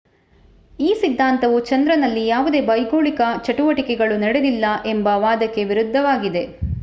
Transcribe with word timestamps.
ಈ 0.79 0.93
ಸಿದ್ಧಾಂತವು 0.93 1.57
ಚಂದ್ರನಲ್ಲಿ 1.67 2.23
ಯಾವುದೇ 2.27 2.61
ಭೌಗೋಳಿಕ 2.69 3.21
ಚಟುವಟಿಕೆಗಳು 3.45 4.17
ನಡೆದಿಲ್ಲ 4.23 4.65
ಎಂಬ 4.87 5.07
ವಾದಕ್ಕೆ 5.25 5.65
ವಿರುದ್ಧವಾಗಿದೆ 5.71 6.43